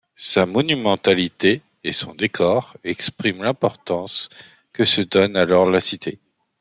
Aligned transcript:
Sa 0.15 0.47
monumentalité 0.47 1.61
et 1.83 1.91
son 1.91 2.15
décor 2.15 2.75
expriment 2.83 3.43
l'importance 3.43 4.29
que 4.73 4.83
se 4.83 5.01
donne 5.01 5.35
alors 5.37 5.69
la 5.69 5.79
cité. 5.79 6.19